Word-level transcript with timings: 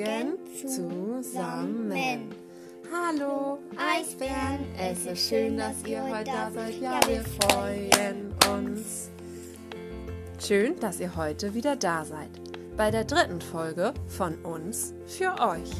Morgen 0.00 0.38
zusammen. 0.56 2.30
Hallo 2.90 3.58
Eisbären, 3.76 4.64
es 4.78 5.04
ist 5.04 5.28
schön, 5.28 5.58
dass 5.58 5.84
ihr 5.84 6.02
heute 6.02 6.24
da 6.24 6.50
seid. 6.50 6.80
Ja, 6.80 7.00
wir 7.06 7.22
freuen 7.22 8.32
uns. 8.50 9.10
Schön, 10.38 10.80
dass 10.80 11.00
ihr 11.00 11.14
heute 11.16 11.52
wieder 11.52 11.76
da 11.76 12.06
seid. 12.06 12.30
Bei 12.78 12.90
der 12.90 13.04
dritten 13.04 13.42
Folge 13.42 13.92
von 14.08 14.36
uns 14.36 14.94
für 15.06 15.38
euch. 15.38 15.70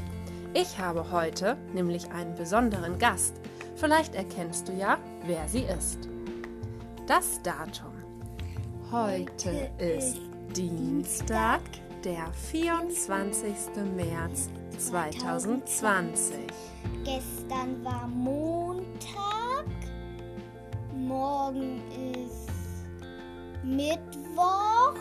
Ich 0.52 0.78
habe 0.78 1.10
heute 1.10 1.56
nämlich 1.72 2.10
einen 2.10 2.34
besonderen 2.34 2.98
Gast. 2.98 3.36
Vielleicht 3.76 4.14
erkennst 4.14 4.68
du 4.68 4.72
ja, 4.72 4.98
wer 5.24 5.48
sie 5.48 5.62
ist. 5.62 6.10
Das 7.06 7.40
Datum. 7.42 7.94
Heute 8.92 9.70
ist 9.78 10.18
Dienstag, 10.54 11.62
der 12.04 12.32
24. 12.32 13.54
März 13.94 14.48
2020. 14.78 16.36
Gestern 17.04 17.84
war 17.84 18.08
Montag, 18.08 19.66
morgen 20.94 21.82
ist 22.24 22.48
Mittwoch. 23.62 24.94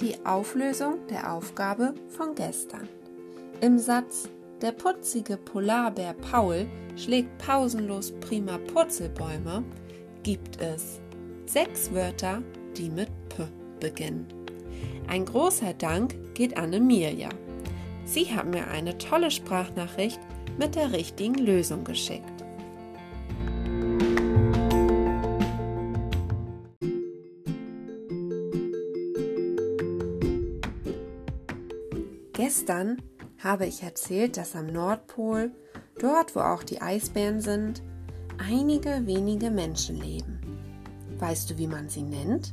Die 0.00 0.24
Auflösung 0.24 1.06
der 1.08 1.32
Aufgabe 1.32 1.94
von 2.08 2.34
gestern. 2.34 2.88
Im 3.60 3.78
Satz 3.78 4.28
der 4.62 4.72
putzige 4.72 5.36
Polarbär 5.36 6.14
Paul 6.14 6.68
schlägt 6.96 7.36
pausenlos 7.38 8.12
prima 8.20 8.58
Purzelbäume, 8.58 9.64
gibt 10.22 10.60
es 10.60 11.00
sechs 11.46 11.92
Wörter, 11.92 12.42
die 12.76 12.88
mit 12.88 13.08
P 13.28 13.44
beginnen. 13.80 14.26
Ein 15.08 15.24
großer 15.24 15.74
Dank 15.74 16.14
geht 16.34 16.56
an 16.56 16.72
Emilia. 16.72 17.28
Sie 18.04 18.26
hat 18.26 18.46
mir 18.46 18.68
eine 18.68 18.96
tolle 18.98 19.32
Sprachnachricht 19.32 20.20
mit 20.58 20.76
der 20.76 20.92
richtigen 20.92 21.34
Lösung 21.34 21.82
geschickt. 21.82 22.22
Gestern 32.32 32.98
habe 33.42 33.66
ich 33.66 33.82
erzählt, 33.82 34.36
dass 34.36 34.54
am 34.54 34.66
Nordpol, 34.66 35.50
dort 35.98 36.34
wo 36.36 36.40
auch 36.40 36.62
die 36.62 36.80
Eisbären 36.80 37.40
sind, 37.40 37.82
einige 38.38 39.06
wenige 39.06 39.50
Menschen 39.50 40.00
leben. 40.00 40.40
Weißt 41.18 41.50
du, 41.50 41.58
wie 41.58 41.66
man 41.66 41.88
sie 41.88 42.02
nennt? 42.02 42.52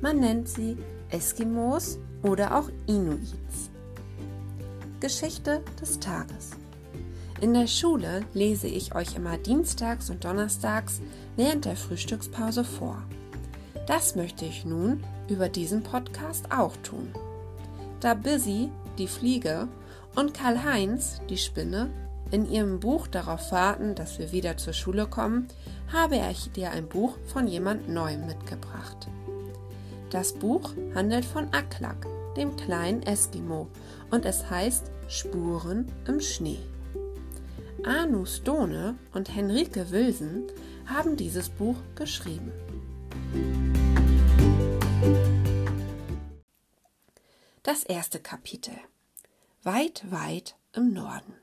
Man 0.00 0.20
nennt 0.20 0.48
sie 0.48 0.76
Eskimos 1.10 1.98
oder 2.22 2.58
auch 2.58 2.68
Inuits. 2.86 3.70
Geschichte 5.00 5.62
des 5.80 5.98
Tages. 5.98 6.50
In 7.40 7.54
der 7.54 7.66
Schule 7.66 8.22
lese 8.34 8.68
ich 8.68 8.94
euch 8.94 9.16
immer 9.16 9.36
dienstags 9.36 10.10
und 10.10 10.24
donnerstags 10.24 11.00
während 11.36 11.64
der 11.64 11.76
Frühstückspause 11.76 12.64
vor. 12.64 13.02
Das 13.86 14.14
möchte 14.14 14.44
ich 14.44 14.64
nun 14.64 15.02
über 15.28 15.48
diesen 15.48 15.82
Podcast 15.82 16.52
auch 16.52 16.76
tun. 16.84 17.12
Da 18.00 18.14
Busy 18.14 18.70
die 18.98 19.08
Fliege, 19.08 19.68
und 20.14 20.34
Karl-Heinz, 20.34 21.20
die 21.30 21.38
Spinne, 21.38 21.90
in 22.30 22.50
ihrem 22.50 22.80
Buch 22.80 23.06
darauf 23.06 23.52
warten, 23.52 23.94
dass 23.94 24.18
wir 24.18 24.32
wieder 24.32 24.56
zur 24.56 24.72
Schule 24.72 25.06
kommen, 25.06 25.48
habe 25.92 26.16
ich 26.30 26.50
dir 26.52 26.70
ein 26.70 26.88
Buch 26.88 27.16
von 27.26 27.46
jemand 27.46 27.88
Neuem 27.88 28.26
mitgebracht. 28.26 29.08
Das 30.10 30.32
Buch 30.32 30.72
handelt 30.94 31.24
von 31.24 31.48
Aklak, 31.52 32.06
dem 32.36 32.56
kleinen 32.56 33.02
Eskimo, 33.02 33.68
und 34.10 34.24
es 34.24 34.48
heißt 34.50 34.90
Spuren 35.08 35.90
im 36.06 36.20
Schnee. 36.20 36.58
Anu 37.84 38.24
Stone 38.26 38.96
und 39.12 39.34
Henrike 39.34 39.90
Wilson 39.90 40.44
haben 40.86 41.16
dieses 41.16 41.48
Buch 41.48 41.76
geschrieben. 41.94 42.52
Das 47.72 47.84
erste 47.84 48.20
Kapitel. 48.20 48.74
Weit, 49.62 50.02
weit 50.10 50.56
im 50.74 50.92
Norden. 50.92 51.34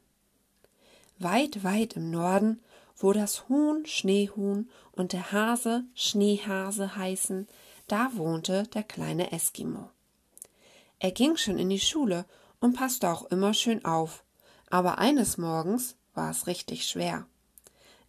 Weit, 1.17 1.63
weit 1.63 1.93
im 1.93 2.11
Norden, 2.11 2.61
wo 2.95 3.13
das 3.13 3.49
Huhn 3.49 3.83
Schneehuhn 3.87 4.69
und 4.91 5.13
der 5.13 5.31
Hase 5.31 5.85
Schneehase 5.95 6.95
heißen, 6.95 7.47
da 7.87 8.11
wohnte 8.13 8.67
der 8.75 8.83
kleine 8.83 9.31
Eskimo. 9.31 9.89
Er 10.99 11.09
ging 11.09 11.35
schon 11.35 11.57
in 11.57 11.71
die 11.71 11.79
Schule 11.79 12.25
und 12.59 12.75
passte 12.75 13.09
auch 13.09 13.25
immer 13.31 13.55
schön 13.55 13.83
auf, 13.83 14.23
aber 14.69 14.99
eines 14.99 15.39
Morgens 15.39 15.95
war 16.13 16.29
es 16.29 16.45
richtig 16.45 16.85
schwer. 16.85 17.25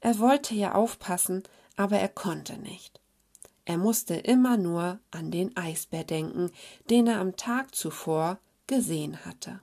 Er 0.00 0.18
wollte 0.18 0.54
ja 0.54 0.74
aufpassen, 0.74 1.42
aber 1.74 1.98
er 1.98 2.10
konnte 2.10 2.58
nicht. 2.58 3.00
Er 3.64 3.78
musste 3.78 4.14
immer 4.14 4.56
nur 4.56 5.00
an 5.10 5.30
den 5.30 5.56
Eisbär 5.56 6.04
denken, 6.04 6.50
den 6.88 7.06
er 7.06 7.20
am 7.20 7.36
Tag 7.36 7.74
zuvor 7.74 8.38
gesehen 8.66 9.24
hatte. 9.24 9.60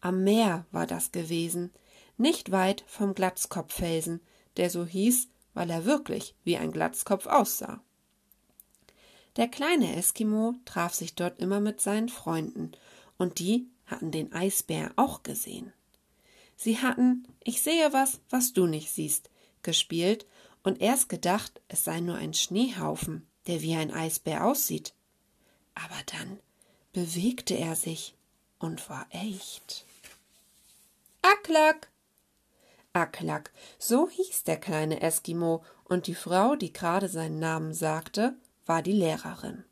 Am 0.00 0.24
Meer 0.24 0.66
war 0.72 0.86
das 0.86 1.12
gewesen, 1.12 1.70
nicht 2.16 2.50
weit 2.50 2.84
vom 2.86 3.14
Glatzkopffelsen, 3.14 4.20
der 4.56 4.70
so 4.70 4.84
hieß, 4.84 5.28
weil 5.54 5.70
er 5.70 5.84
wirklich 5.84 6.34
wie 6.44 6.56
ein 6.56 6.72
Glatzkopf 6.72 7.26
aussah. 7.26 7.80
Der 9.36 9.48
kleine 9.48 9.96
Eskimo 9.96 10.54
traf 10.64 10.92
sich 10.92 11.14
dort 11.14 11.38
immer 11.38 11.60
mit 11.60 11.80
seinen 11.80 12.08
Freunden, 12.08 12.72
und 13.16 13.38
die 13.38 13.68
hatten 13.86 14.10
den 14.10 14.32
Eisbär 14.32 14.92
auch 14.96 15.22
gesehen. 15.22 15.72
Sie 16.56 16.78
hatten 16.78 17.26
Ich 17.42 17.62
sehe 17.62 17.92
was, 17.92 18.20
was 18.30 18.52
du 18.52 18.66
nicht 18.66 18.90
siehst, 18.90 19.30
gespielt 19.62 20.26
und 20.62 20.80
erst 20.80 21.08
gedacht, 21.08 21.60
es 21.68 21.84
sei 21.84 22.00
nur 22.00 22.16
ein 22.16 22.34
Schneehaufen, 22.34 23.26
der 23.46 23.62
wie 23.62 23.74
ein 23.74 23.92
Eisbär 23.92 24.44
aussieht. 24.44 24.94
Aber 25.74 26.00
dann 26.06 26.38
bewegte 26.92 27.54
er 27.54 27.76
sich 27.76 28.14
und 28.58 28.88
war 28.88 29.06
echt. 29.10 29.84
Aklak! 31.22 31.88
Aklak, 32.92 33.52
so 33.78 34.08
hieß 34.08 34.44
der 34.44 34.58
kleine 34.58 35.00
Eskimo, 35.00 35.64
und 35.84 36.06
die 36.06 36.14
Frau, 36.14 36.56
die 36.56 36.72
gerade 36.72 37.08
seinen 37.08 37.38
Namen 37.38 37.74
sagte, 37.74 38.34
war 38.66 38.82
die 38.82 38.92
Lehrerin. 38.92 39.64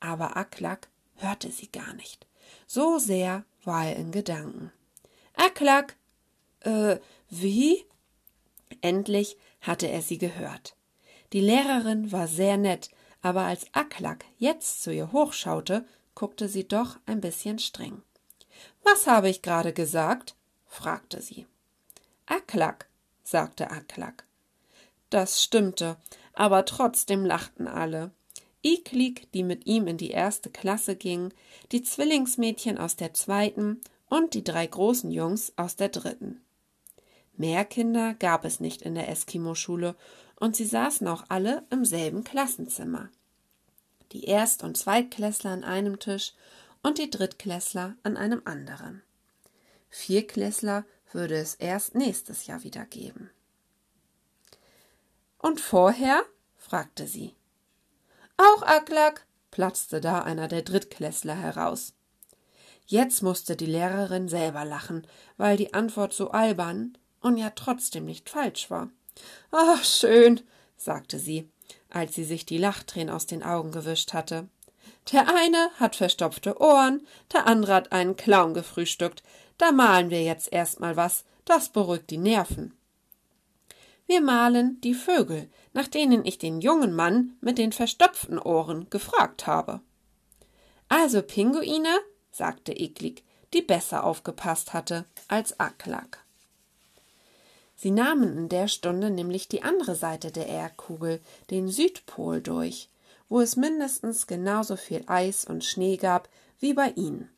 Aber 0.00 0.36
Aklak 0.36 0.88
hörte 1.16 1.50
sie 1.50 1.70
gar 1.70 1.94
nicht. 1.94 2.26
So 2.66 2.98
sehr 2.98 3.44
war 3.64 3.86
er 3.86 3.96
in 3.96 4.12
Gedanken. 4.12 4.72
Aklak! 5.34 5.96
Äh, 6.60 6.98
wie? 7.30 7.84
Endlich 8.80 9.36
hatte 9.60 9.88
er 9.88 10.02
sie 10.02 10.18
gehört. 10.18 10.76
Die 11.32 11.40
Lehrerin 11.40 12.10
war 12.12 12.26
sehr 12.26 12.56
nett, 12.56 12.90
aber 13.20 13.42
als 13.42 13.66
Aklak 13.72 14.24
jetzt 14.38 14.82
zu 14.82 14.92
ihr 14.92 15.12
hochschaute, 15.12 15.86
guckte 16.14 16.48
sie 16.48 16.66
doch 16.66 16.98
ein 17.06 17.20
bisschen 17.20 17.58
streng. 17.58 18.02
Was 18.82 19.06
habe 19.06 19.28
ich 19.28 19.42
gerade 19.42 19.72
gesagt? 19.72 20.34
fragte 20.66 21.20
sie. 21.20 21.46
Aklak, 22.26 22.88
sagte 23.22 23.70
Aklak. 23.70 24.24
Das 25.10 25.42
stimmte, 25.42 25.96
aber 26.32 26.64
trotzdem 26.64 27.24
lachten 27.24 27.66
alle. 27.66 28.10
Iklik, 28.62 29.30
die 29.32 29.44
mit 29.44 29.66
ihm 29.66 29.86
in 29.86 29.96
die 29.96 30.10
erste 30.10 30.50
Klasse 30.50 30.96
ging, 30.96 31.32
die 31.72 31.82
Zwillingsmädchen 31.82 32.78
aus 32.78 32.96
der 32.96 33.14
zweiten 33.14 33.80
und 34.08 34.34
die 34.34 34.44
drei 34.44 34.66
großen 34.66 35.10
Jungs 35.10 35.52
aus 35.56 35.76
der 35.76 35.88
dritten. 35.88 36.42
Mehr 37.38 37.64
Kinder 37.64 38.14
gab 38.14 38.44
es 38.44 38.58
nicht 38.58 38.82
in 38.82 38.96
der 38.96 39.08
Eskimo-Schule 39.08 39.94
und 40.40 40.56
sie 40.56 40.66
saßen 40.66 41.06
auch 41.06 41.24
alle 41.28 41.62
im 41.70 41.84
selben 41.84 42.24
Klassenzimmer. 42.24 43.10
Die 44.10 44.24
Erst- 44.24 44.64
und 44.64 44.76
Zweitklässler 44.76 45.52
an 45.52 45.62
einem 45.62 46.00
Tisch 46.00 46.34
und 46.82 46.98
die 46.98 47.10
Drittklässler 47.10 47.94
an 48.02 48.16
einem 48.16 48.42
anderen. 48.44 49.02
Vierklässler 49.88 50.84
würde 51.12 51.36
es 51.36 51.54
erst 51.54 51.94
nächstes 51.94 52.48
Jahr 52.48 52.64
wieder 52.64 52.84
geben. 52.84 53.30
Und 55.38 55.60
vorher? 55.60 56.24
fragte 56.56 57.06
sie. 57.06 57.36
Auch 58.36 58.62
Aklak, 58.62 59.26
platzte 59.52 60.00
da 60.00 60.22
einer 60.22 60.48
der 60.48 60.62
Drittklässler 60.62 61.36
heraus. 61.36 61.94
Jetzt 62.84 63.22
musste 63.22 63.54
die 63.54 63.66
Lehrerin 63.66 64.28
selber 64.28 64.64
lachen, 64.64 65.06
weil 65.36 65.56
die 65.56 65.72
Antwort 65.72 66.12
so 66.12 66.32
albern 66.32 66.98
und 67.20 67.36
ja 67.36 67.50
trotzdem 67.50 68.04
nicht 68.04 68.28
falsch 68.28 68.70
war. 68.70 68.90
Ach, 69.50 69.84
schön, 69.84 70.40
sagte 70.76 71.18
sie, 71.18 71.50
als 71.90 72.14
sie 72.14 72.24
sich 72.24 72.46
die 72.46 72.58
Lachtränen 72.58 73.14
aus 73.14 73.26
den 73.26 73.42
Augen 73.42 73.72
gewischt 73.72 74.12
hatte. 74.12 74.48
Der 75.12 75.28
eine 75.34 75.70
hat 75.76 75.96
verstopfte 75.96 76.60
Ohren, 76.60 77.06
der 77.32 77.46
andere 77.46 77.74
hat 77.74 77.92
einen 77.92 78.16
Clown 78.16 78.54
gefrühstückt. 78.54 79.22
Da 79.56 79.72
malen 79.72 80.10
wir 80.10 80.22
jetzt 80.22 80.52
erst 80.52 80.80
mal 80.80 80.96
was, 80.96 81.24
das 81.44 81.70
beruhigt 81.70 82.10
die 82.10 82.18
Nerven. 82.18 82.74
Wir 84.06 84.20
malen 84.20 84.80
die 84.82 84.94
Vögel, 84.94 85.50
nach 85.72 85.88
denen 85.88 86.24
ich 86.24 86.38
den 86.38 86.60
jungen 86.60 86.94
Mann 86.94 87.36
mit 87.40 87.58
den 87.58 87.72
verstopften 87.72 88.38
Ohren 88.38 88.88
gefragt 88.90 89.46
habe. 89.46 89.80
Also 90.88 91.22
Pinguine, 91.22 91.98
sagte 92.30 92.72
Eklig, 92.72 93.24
die 93.52 93.62
besser 93.62 94.04
aufgepasst 94.04 94.72
hatte 94.72 95.04
als 95.28 95.58
Aklak. 95.60 96.24
Sie 97.80 97.92
nahmen 97.92 98.36
in 98.36 98.48
der 98.48 98.66
Stunde 98.66 99.08
nämlich 99.08 99.46
die 99.46 99.62
andere 99.62 99.94
Seite 99.94 100.32
der 100.32 100.48
Erdkugel, 100.48 101.20
den 101.50 101.68
Südpol, 101.68 102.40
durch, 102.40 102.88
wo 103.28 103.40
es 103.40 103.54
mindestens 103.54 104.26
genauso 104.26 104.74
viel 104.74 105.04
Eis 105.06 105.44
und 105.44 105.64
Schnee 105.64 105.96
gab 105.96 106.28
wie 106.58 106.74
bei 106.74 106.90
ihnen. 106.96 107.30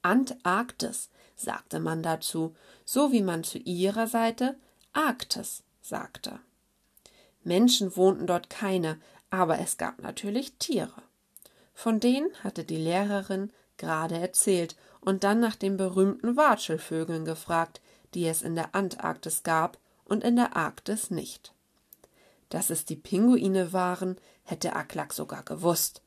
Antarktis, 0.00 1.10
sagte 1.34 1.80
man 1.80 2.04
dazu, 2.04 2.54
so 2.84 3.10
wie 3.10 3.20
man 3.20 3.42
zu 3.42 3.58
ihrer 3.58 4.06
Seite 4.06 4.54
Arktis 4.92 5.64
sagte. 5.82 6.38
Menschen 7.42 7.96
wohnten 7.96 8.28
dort 8.28 8.48
keine, 8.48 9.00
aber 9.30 9.58
es 9.58 9.76
gab 9.76 10.00
natürlich 10.00 10.52
Tiere. 10.58 11.02
Von 11.74 11.98
denen 11.98 12.30
hatte 12.44 12.62
die 12.62 12.76
Lehrerin 12.76 13.52
gerade 13.76 14.18
erzählt 14.18 14.76
und 15.00 15.24
dann 15.24 15.40
nach 15.40 15.56
den 15.56 15.76
berühmten 15.76 16.36
Watschelvögeln 16.36 17.24
gefragt, 17.24 17.80
die 18.16 18.26
es 18.26 18.42
in 18.42 18.54
der 18.54 18.74
Antarktis 18.74 19.42
gab 19.42 19.78
und 20.06 20.24
in 20.24 20.36
der 20.36 20.56
Arktis 20.56 21.10
nicht. 21.10 21.52
Dass 22.48 22.70
es 22.70 22.86
die 22.86 22.96
Pinguine 22.96 23.74
waren, 23.74 24.16
hätte 24.42 24.74
Aklak 24.74 25.12
sogar 25.12 25.42
gewusst. 25.42 26.02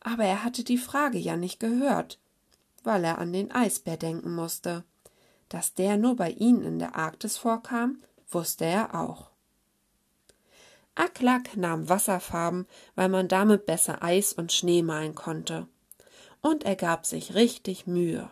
Aber 0.00 0.24
er 0.24 0.42
hatte 0.42 0.64
die 0.64 0.78
Frage 0.78 1.18
ja 1.18 1.36
nicht 1.36 1.60
gehört, 1.60 2.18
weil 2.84 3.04
er 3.04 3.18
an 3.18 3.32
den 3.34 3.52
Eisbär 3.52 3.98
denken 3.98 4.34
musste. 4.34 4.84
Dass 5.50 5.74
der 5.74 5.98
nur 5.98 6.16
bei 6.16 6.30
ihnen 6.30 6.62
in 6.62 6.78
der 6.78 6.96
Arktis 6.96 7.36
vorkam, 7.36 8.02
wusste 8.30 8.64
er 8.64 8.94
auch. 8.94 9.30
Aklak 10.94 11.56
nahm 11.56 11.88
Wasserfarben, 11.88 12.66
weil 12.94 13.10
man 13.10 13.28
damit 13.28 13.66
besser 13.66 14.02
Eis 14.02 14.32
und 14.32 14.52
Schnee 14.52 14.82
malen 14.82 15.14
konnte. 15.14 15.68
Und 16.40 16.64
er 16.64 16.76
gab 16.76 17.04
sich 17.04 17.34
richtig 17.34 17.86
Mühe. 17.86 18.30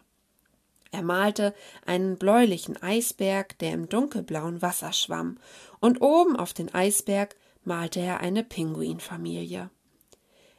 Er 0.93 1.03
malte 1.03 1.55
einen 1.87 2.19
bläulichen 2.19 2.83
Eisberg, 2.83 3.59
der 3.59 3.73
im 3.73 3.89
dunkelblauen 3.89 4.61
Wasser 4.61 4.93
schwamm, 4.93 5.39
und 5.79 6.03
oben 6.03 6.37
auf 6.37 6.53
den 6.53 6.75
Eisberg 6.75 7.37
malte 7.65 8.01
er 8.01 8.21
eine 8.21 8.43
Pinguinfamilie. 8.43 9.71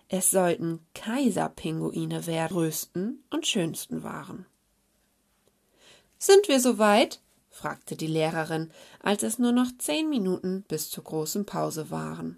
Es 0.07 0.29
sollten 0.29 0.85
Kaiserpinguine 0.93 2.27
werden, 2.27 2.53
größten 2.53 3.23
und 3.29 3.47
schönsten 3.47 4.03
waren. 4.03 4.45
Sind 6.17 6.47
wir 6.47 6.59
soweit? 6.59 7.19
fragte 7.49 7.95
die 7.95 8.07
Lehrerin, 8.07 8.71
als 9.01 9.23
es 9.23 9.39
nur 9.39 9.51
noch 9.51 9.67
zehn 9.77 10.09
Minuten 10.09 10.63
bis 10.67 10.89
zur 10.89 11.03
großen 11.03 11.45
Pause 11.45 11.91
waren. 11.91 12.37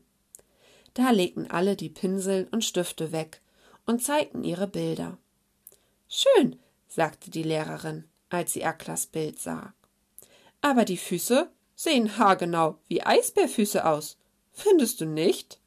Da 0.93 1.11
legten 1.11 1.49
alle 1.49 1.75
die 1.75 1.89
Pinsel 1.89 2.47
und 2.51 2.63
Stifte 2.63 3.11
weg 3.11 3.41
und 3.85 4.03
zeigten 4.03 4.43
ihre 4.43 4.67
Bilder. 4.67 5.17
Schön, 6.07 6.59
sagte 6.93 7.31
die 7.31 7.41
Lehrerin, 7.41 8.03
als 8.29 8.53
sie 8.53 8.63
Aklas 8.63 9.07
Bild 9.07 9.39
sah. 9.39 9.73
Aber 10.61 10.85
die 10.85 10.97
Füße 10.97 11.49
sehen 11.75 12.19
haargenau 12.19 12.77
wie 12.87 13.01
Eisbärfüße 13.01 13.83
aus. 13.83 14.17
Findest 14.51 15.01
du 15.01 15.05
nicht? 15.05 15.59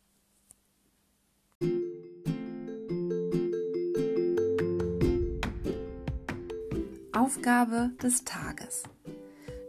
Aufgabe 7.12 7.90
des 8.00 8.24
Tages. 8.24 8.84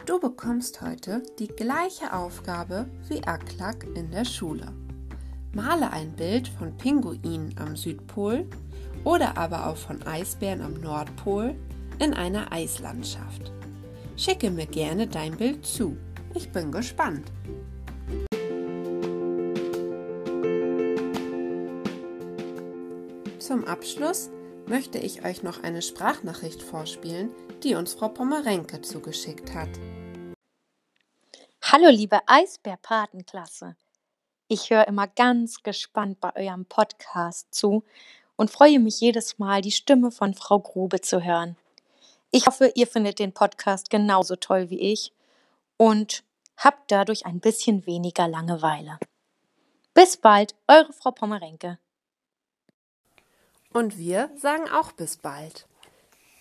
Du 0.05 0.19
bekommst 0.19 0.81
heute 0.81 1.23
die 1.39 1.47
gleiche 1.47 2.13
Aufgabe 2.13 2.87
wie 3.09 3.23
Aklak 3.23 3.83
in 3.95 4.11
der 4.11 4.25
Schule. 4.25 4.73
Male 5.53 5.89
ein 5.89 6.15
Bild 6.15 6.47
von 6.47 6.77
Pinguinen 6.77 7.55
am 7.57 7.75
Südpol 7.75 8.47
oder 9.03 9.37
aber 9.37 9.67
auch 9.67 9.77
von 9.77 10.01
Eisbären 10.03 10.61
am 10.61 10.73
Nordpol 10.75 11.55
in 11.99 12.13
einer 12.13 12.51
Eislandschaft. 12.51 13.51
Schicke 14.15 14.49
mir 14.49 14.65
gerne 14.65 15.07
dein 15.07 15.37
Bild 15.37 15.65
zu. 15.65 15.97
Ich 16.33 16.51
bin 16.51 16.71
gespannt. 16.71 17.31
Zum 23.39 23.63
Abschluss 23.65 24.29
möchte 24.67 24.97
ich 24.97 25.23
euch 25.23 25.41
noch 25.41 25.63
eine 25.63 25.81
Sprachnachricht 25.81 26.61
vorspielen, 26.61 27.31
die 27.63 27.75
uns 27.75 27.93
Frau 27.93 28.09
Pommerenke 28.09 28.81
zugeschickt 28.81 29.53
hat. 29.53 29.69
Hallo 31.61 31.89
liebe 31.89 32.19
Eisbär-Patenklasse. 32.27 33.75
Ich 34.47 34.69
höre 34.69 34.87
immer 34.87 35.07
ganz 35.07 35.63
gespannt 35.63 36.19
bei 36.19 36.35
eurem 36.35 36.65
Podcast 36.65 37.53
zu 37.53 37.83
und 38.37 38.49
freue 38.49 38.79
mich 38.79 39.01
jedes 39.01 39.37
Mal, 39.39 39.61
die 39.61 39.71
Stimme 39.71 40.11
von 40.11 40.33
Frau 40.33 40.59
Grube 40.59 41.01
zu 41.01 41.23
hören. 41.23 41.57
Ich 42.31 42.47
hoffe, 42.47 42.71
ihr 42.75 42.87
findet 42.87 43.19
den 43.19 43.33
Podcast 43.33 43.89
genauso 43.89 44.37
toll 44.37 44.69
wie 44.69 44.79
ich 44.79 45.11
und 45.75 46.23
habt 46.55 46.91
dadurch 46.91 47.25
ein 47.25 47.39
bisschen 47.39 47.85
weniger 47.85 48.27
Langeweile. 48.27 48.99
Bis 49.93 50.17
bald, 50.17 50.55
eure 50.67 50.93
Frau 50.93 51.11
Pommerenke. 51.11 51.79
Und 53.73 53.97
wir 53.97 54.29
sagen 54.37 54.69
auch 54.69 54.91
bis 54.91 55.17
bald. 55.17 55.67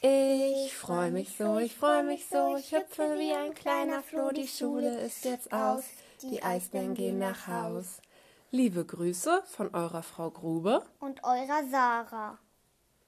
Ich 0.03 0.75
freue 0.75 1.11
mich 1.11 1.37
so, 1.37 1.59
ich 1.59 1.75
freue 1.75 2.05
mich 2.05 2.27
so, 2.27 2.57
ich 2.57 2.73
hüpfe 2.73 3.17
wie 3.19 3.33
ein 3.33 3.55
kleiner 3.55 4.03
Floh, 4.03 4.31
die 4.31 4.47
Schule 4.47 5.01
ist 5.01 5.25
jetzt 5.25 5.53
aus, 5.53 5.85
die 6.23 6.43
Eisbären 6.43 6.95
gehen 6.95 7.19
nach 7.19 7.47
Haus. 7.47 8.01
Liebe 8.57 8.87
Grüße 8.87 9.43
von 9.45 9.75
eurer 9.75 10.03
Frau 10.03 10.31
Grube 10.31 10.83
und 10.99 11.23
eurer 11.25 11.63
Sarah. 11.71 12.39